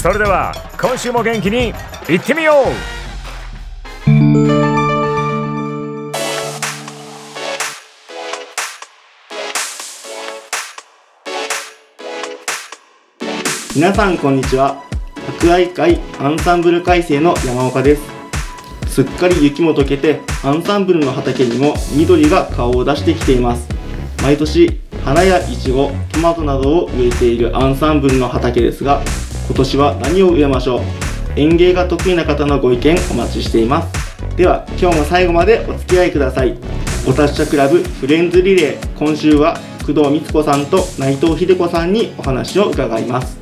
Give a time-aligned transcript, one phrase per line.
[0.00, 1.74] それでは今週も元気に
[2.08, 2.66] いってみよう。
[13.74, 14.84] 皆さんこんにちは。
[15.40, 18.02] 博愛会アンサンブル改正の山岡です。
[18.86, 23.66] すっかり雪も溶けてアンサンブルの畑にも緑が顔を出してきています。
[24.22, 29.02] 毎年花やイチゴトマトなどを植えているアンサンブルの畑ですが
[29.48, 30.82] 今年は何を植えましょう？
[31.36, 34.36] 園芸が得意な方のご意見お待ちしています。
[34.36, 36.58] では今日も最後までお付き合いください。
[37.08, 43.38] お達者クラブフレンズリレー今週は工藤光子さんと内藤秀子さんにお話を伺います。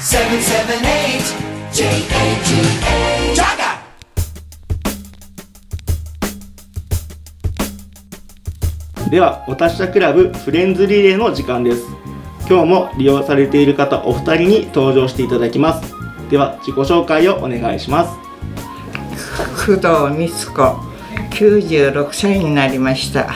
[0.00, 3.80] 778 J-A-G-A Jaga
[9.10, 11.84] ではお達者クラブフレンズリレーの時間です
[12.50, 15.94] 今日も利用されている方お二人に登場していただきます。
[16.30, 18.10] では自己紹介をお願いします。
[19.64, 20.90] 工藤光子。
[21.30, 23.30] 96歳になりました。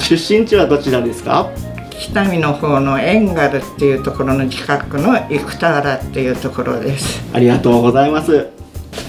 [0.00, 1.52] 出身地はどちらですか？
[1.90, 7.22] 北見の方のエンガルっていうところの近くの生田原っていうところです。
[7.32, 8.48] ありがとうございます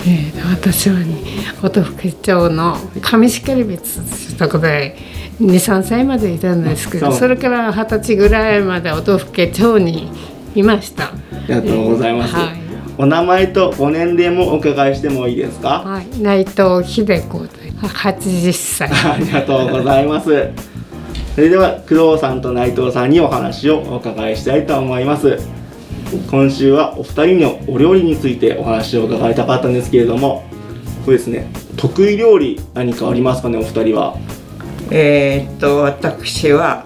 [0.07, 1.15] えー、私は、ね、
[1.63, 4.97] 音更町の上敷別というところで
[5.41, 10.09] 23歳までいたんですけどそれから二十歳ぐらいまで音更町に
[10.55, 11.05] いました。
[11.05, 11.11] あ
[11.47, 12.59] りがとうございます、はい。
[12.97, 15.81] お名前とご年齢もお伺いしてもいいですか？
[15.83, 18.89] はい、内藤秀子で80歳。
[18.89, 20.49] ありがとうございます。
[21.35, 25.37] それでは工藤さんと内藤さんにお話をお伺いしたいと思います
[26.29, 30.43] 今週はお二人のお料理についてお話を伺いたかったんですけれども
[31.05, 34.15] これですね得意料理何かありますかねお二人は？
[34.91, 36.85] えーっと私は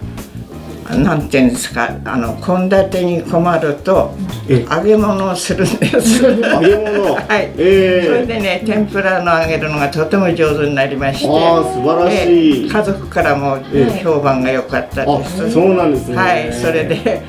[0.90, 4.12] なんていうんですかあの献立に困ると
[4.50, 4.66] え？
[4.68, 6.24] 揚げ物をするんです。
[6.24, 6.32] 揚
[6.62, 7.14] げ物？
[7.14, 12.64] はい、ええそれでね天ぷらの揚げるのがとても上手になりましてあー素晴らしい。
[12.64, 14.04] ええ家族からもええ。
[14.04, 15.52] 評判が良かったあです。
[15.52, 16.16] そうなんですね。
[16.18, 17.22] はいそれで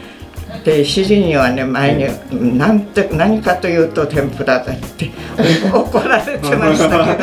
[0.65, 5.11] で主人にはね前になんて何かというと天ぷらだって
[5.72, 7.16] 怒られてましたけどね、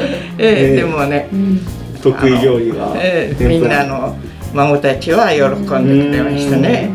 [0.38, 0.76] ええええ。
[0.76, 1.28] でもね、
[2.02, 4.16] 得意料理はええみんなの
[4.54, 6.90] 孫たちは喜んでくれましたね。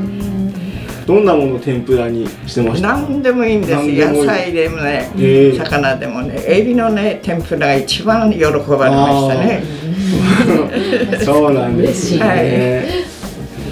[1.05, 2.89] どんなものを天ぷらにしてました？
[2.89, 3.73] 何でもいいんです。
[3.73, 5.57] 野菜でもね、ええ。
[5.57, 9.63] 魚でもねエビのね天ぷらが一番喜ばれましたね。
[11.25, 12.85] そうなんですね、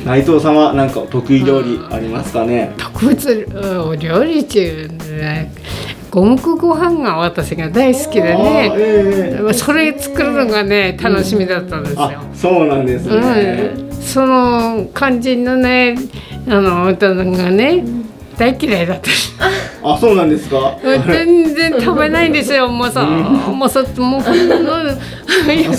[0.08, 2.74] 内藤さんは何か得意料理ありますかね？
[2.78, 3.48] 特別
[3.86, 4.88] お料理中
[5.20, 5.52] ね
[6.10, 12.02] 五目ご飯が私が大好きでね、ええそれ作るのがね楽しみだったんですよ。
[12.04, 15.96] あそうなんですね、うん、その肝心のね
[16.48, 17.84] あの歌がね
[18.38, 19.10] 大嫌いだった。
[19.12, 19.34] し
[19.84, 20.78] あそうなんですか？
[21.06, 24.56] 全然食べないんですよもうさもうそもうほんの
[25.54, 25.70] いや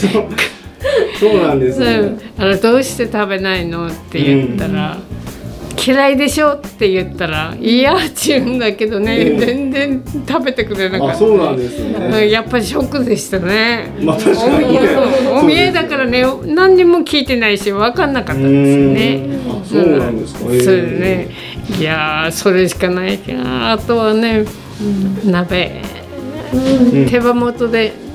[1.19, 2.21] そうなんですね、うん。
[2.39, 4.99] あのどうして食べないのって言ったら、
[5.87, 11.15] 嫌いでしょって言ったら「いや」って言うんだけどね、ええ全然食べてくれなかった。
[11.15, 13.93] あそうなんですね、うんやっぱりショックでしたね。
[14.03, 14.81] まあ確かにね。
[15.32, 19.38] お見えだからね何にも聞いてないし分かんなかったんですよね。
[19.49, 21.29] あそうなんですか、ええそれでね。
[21.79, 24.44] いやーそれしかないかなあとはね、
[25.25, 25.82] 鍋、
[27.09, 28.07] 手羽元で、うん、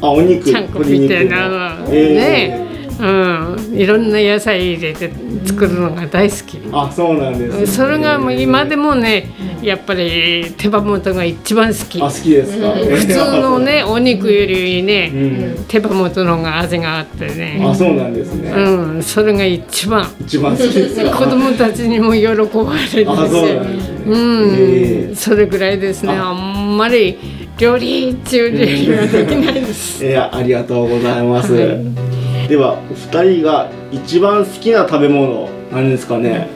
[0.00, 2.66] あお肉ちゃんこみたいな、鶏肉ね。
[2.98, 5.10] うん、いろんな野菜入れて
[5.44, 6.58] 作るのが大好き。
[6.72, 12.00] あそうなんです、ね、それがもう今でもね、やっぱり手羽元が一番好き。
[12.00, 15.16] あ好きですか、普通のね、 お肉よりね、う
[15.60, 15.64] ん。
[15.68, 17.62] 手羽元の方が味があってね。
[17.62, 20.08] あそうなんですね、うん、それが一番。
[20.22, 21.10] 一番好きですか？
[21.10, 23.12] 子供たちにも喜ばれるんですよ。
[23.12, 23.96] あそうなんですね。
[24.06, 26.14] うん、ええそれぐらいですね。
[26.14, 26.30] あ。
[26.30, 27.18] あんまり
[27.58, 30.04] 料理っていう料理はできないです。
[30.04, 36.48] いやありがとうございます、ではお二人が一番好きな食べ物何ですかね？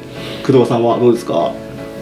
[0.44, 1.52] 工藤さんはどうですか？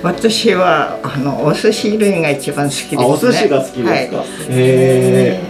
[0.03, 3.05] 私はあのお寿司類が一番好きですね。
[3.05, 4.27] あお寿司が好きですか、はい。
[4.51, 5.41] へ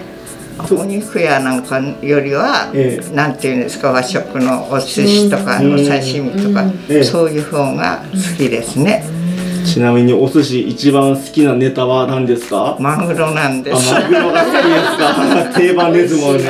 [0.70, 3.92] お肉やなんかよりは、えなんていうんですか？
[3.92, 5.74] 和食のお寿司とか、うん。
[5.74, 9.17] お刺身とか、ええそういう方が好きですね、え
[9.64, 12.76] ちなみにお寿司一番好きなネタは何ですか？
[12.80, 15.52] マグロなんであすマグロが好きですか？
[15.58, 16.44] 定番ですもんね。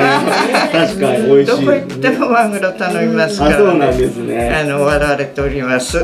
[0.71, 1.65] 確かに美味しい。
[1.65, 4.49] どこ行ってもマグロ頼みますから、あそうなんですね。
[4.61, 5.97] あの笑われております。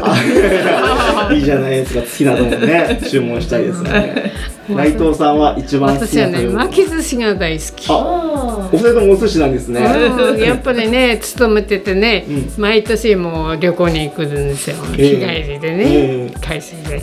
[1.33, 2.01] いいじゃないですか。
[2.01, 4.31] 好きなのもね注文したいですね。
[4.67, 7.85] 内藤さんは一番好き私はね、巻き寿司が大好き。
[7.87, 9.79] あお二人ともお寿司なんですね。
[9.81, 10.39] うん。
[10.41, 12.25] やっぱりね勤めててね、
[12.57, 15.43] う毎年もう旅行に行くんですよ、ええ。
[15.43, 16.33] 日帰りでね、ええ。
[16.41, 16.99] 海水で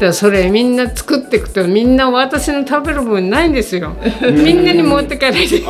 [0.00, 3.96] だそれみんな作っていくとみんな私の食べる分ないんですよ。
[4.22, 5.64] みんなに持ってかれてで。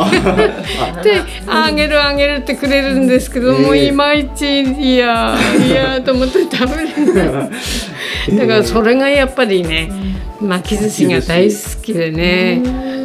[1.47, 5.37] あげるあげるってくれるんですけど、もうええいまいちいや
[5.67, 7.51] いやと思って食べれない
[8.37, 9.91] だからそれがやっぱりね
[10.41, 12.63] 巻き寿司が大好きでね、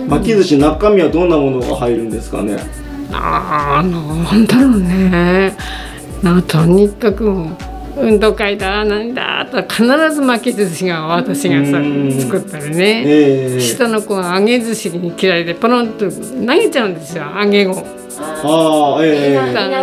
[0.08, 0.58] 巻き寿司。
[0.58, 2.58] 中身はどんなものが入るんですかね？
[3.12, 5.56] ああなんだろうね。
[6.24, 7.46] なんかとにかく
[8.01, 13.60] 運動会だなんだと必ず巻き寿司が私がさうん作ったりね、ええ。
[13.60, 17.99] 下の子は揚げ寿司に嫌いでポロンと投げちゃうんですよ揚げ後
[18.44, 19.39] ああえ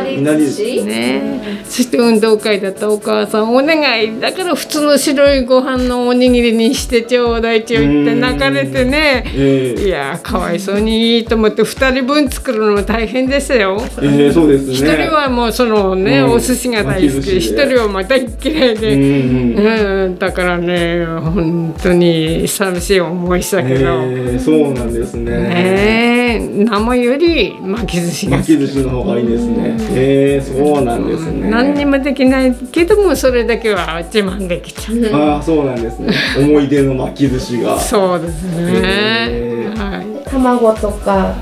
[0.07, 0.85] えいいなり寿司。
[0.85, 1.63] ね。
[1.65, 4.21] そして運動会だったらお母さんお願い。
[4.21, 9.25] だから普通の白いご飯のおにぎりにしてちょうだいちょいって泣かれてね。
[9.35, 9.83] ええ。
[9.87, 13.81] いやかわいそうにと思って2人分作るのも大変でしたよ。
[14.03, 14.73] ええそうですね。
[14.73, 16.33] 一人はもうそのね、うん。
[16.33, 20.07] お寿司が大好巻き一人はまた嫌いうんで、うん。
[20.07, 25.31] うん、だからね本当に寂しい思いしたけど、ええそうなんですね。
[25.31, 26.65] ねえ。
[26.65, 29.77] 生より巻き寿司が好き巻き寿司の方がいいですね。
[29.91, 31.51] ええそうなんですね。
[31.51, 36.15] 何にもできないけどもそれだけは自慢できちゃう、ああそうなんですね。
[36.39, 37.79] 思い出の巻き寿司が。
[37.81, 40.31] そうですね、はい。
[40.31, 41.35] 卵とか。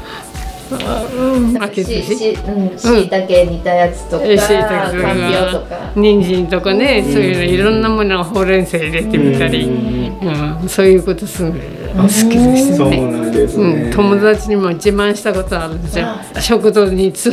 [1.52, 2.30] 巻き寿司？
[2.48, 4.88] うんしいたけ煮たやつとかえー椎茸か。
[4.88, 5.92] んぴょうとか。
[5.94, 10.68] 人参とかね、そういうのいろんなものをほうれん草入れてみたり、うん。
[10.68, 11.52] そういうことする
[11.94, 12.96] の好きですね。
[13.46, 16.06] ですうねん、友達にも自慢したことあるんですよ
[16.40, 17.30] 食堂につ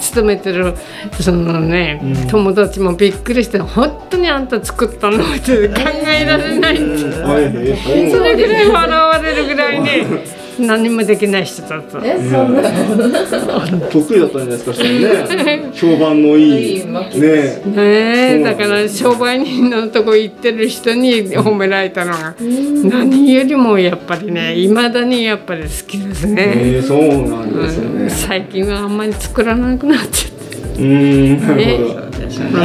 [0.00, 0.74] 勤めてる
[1.20, 5.74] そのね、友達もびっくりして「本当にあんた作ったの?」って考
[6.06, 6.74] えられない。
[6.74, 12.00] ってそれぐらい笑われるぐらいね 何もできない人だった。
[12.04, 12.62] えそんな。
[13.90, 15.70] 得意だったんじゃないですかそれね。
[15.74, 16.84] 評判のいい。
[16.86, 22.34] ねねだだから商売人のとこ行ってる人に褒められたのが
[22.84, 26.98] 何よりもやっぱりねいまだにやっぱり好きですね、ええそう
[27.28, 30.32] なんですうんね最近はあんまり作らなくなっちゃっ
[30.78, 32.58] うーんなるねほどう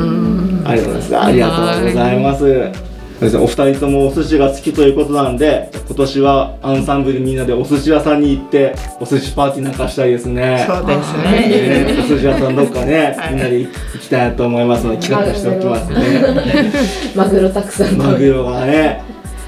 [0.00, 0.62] ん。
[0.66, 1.16] ありがとうございます。
[1.16, 2.83] ありがとうございます
[3.20, 10.64] ですねお二人ともお寿司が好きということなんで今年はアンサンブルみんなでお寿司屋さんに行ってお寿司パーティーなんかしたいですね。
[10.66, 11.84] そうですね。
[11.86, 13.68] ね、お寿司屋さんどっかね、みんなで行
[14.00, 16.72] きたいなと思いますので企画しておきますね。
[17.14, 17.96] マグロたくさん。
[17.96, 19.02] マグロがね、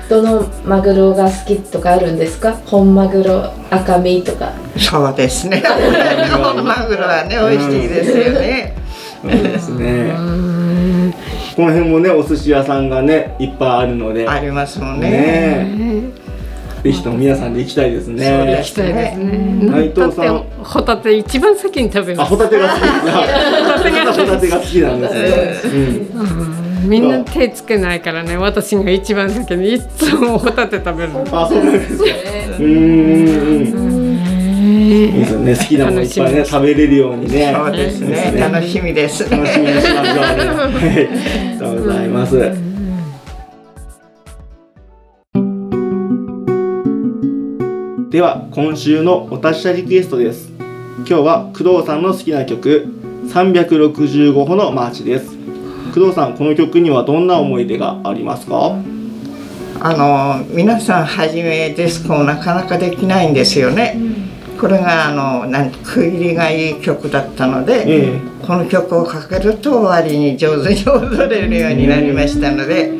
[0.09, 2.57] どのマグロが好きとかあるんですか？
[2.67, 4.52] 本マグロ赤身とか。
[4.79, 5.62] そうですね。
[6.40, 7.02] 本マグロ。
[7.02, 8.75] はね美味しいですよね、
[9.23, 10.12] そうですね。
[11.57, 16.11] この辺もね、お寿司屋さんがね、いっぱいあるので、ありますもんねね
[16.85, 18.25] ぜひとも皆さんで行きたいですね。
[18.25, 19.59] そうで行きたいですね。
[19.63, 22.37] 内藤さんホタテ一番先に食べあ、ますホ。
[22.37, 24.23] タテが好き で。
[24.23, 26.07] ホタテが好きなんですね。
[26.85, 31.11] みんな手つけないからね、私が一番先にいつもホタテ食べる。
[31.13, 31.21] うん。
[31.33, 32.05] あ、そうなんですか。
[32.05, 33.96] うーん。
[34.87, 35.57] いいですよね。
[35.57, 37.52] 好きなものいっぱいね、食べれるようにね。
[37.52, 42.38] そうですねですね楽しみです楽しみにしましょうありがとうございます。
[48.11, 50.50] では今週のお達者リクエストです。
[50.99, 52.87] 今日は工藤さんの好きな曲
[53.26, 55.37] 365歩のマーチです。
[55.93, 58.76] 工藤さんこの曲にはどんな思い出がありますか？
[59.78, 63.99] あの皆さん初めディスコをなかなかできないんですよね
[64.59, 72.93] これがあのなん区切りがいい曲だったので、ええこの曲をかけると終わりに上手に踊れるようになりましたので、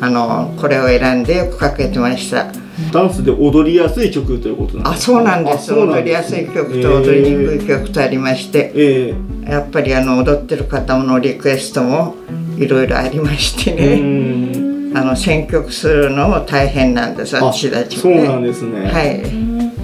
[0.00, 2.52] あのこれを選んでよくかけてました。
[2.92, 5.72] ダンスで踊りやすい曲ということなんあ、ですかそうなんです。
[5.72, 9.14] 踊りやすい曲と踊りにくい曲とありまして、え
[9.46, 12.14] えやっぱりあの踊ってる方のリクエストも
[12.56, 17.36] いろいろありましてうね、んあの選曲するのも大変なんです。
[17.36, 18.28] あ私たちそうもね。
[18.28, 19.22] なんですね、はい、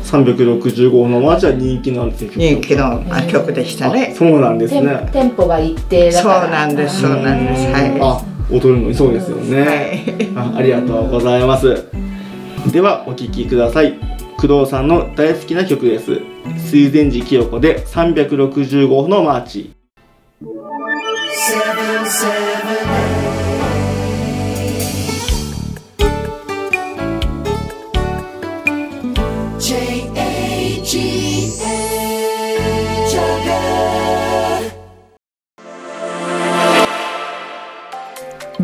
[0.07, 4.15] 365のマーチは人気なんですよ人気のあ曲でしたあね。
[4.17, 5.09] そうなんですね。
[5.13, 7.01] テンポが一定だそうなんです。
[7.03, 7.67] そうなんです。
[8.01, 10.53] はあ踊るのにそうですよね、はい。
[10.55, 11.87] あありがとうございます。
[12.71, 13.99] ではお聴きください。
[14.39, 16.21] 工藤さんの大好きな曲です。
[16.71, 19.73] 水前寺清子で365のマーチ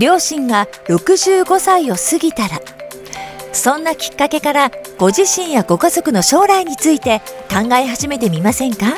[0.03, 2.61] 両親が65歳を過ぎたら
[3.53, 8.97] そんなきっかけからご自身やご家族の将来について考え始めてみませんか？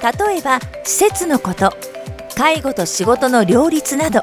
[0.00, 1.72] 例えば施設のこと
[2.36, 4.22] 介護と仕事の両立など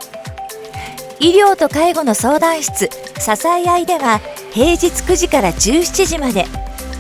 [1.19, 2.89] 医療と介護の相談室
[3.19, 4.21] 支え合いでは
[4.53, 6.45] 平日9時から17時まで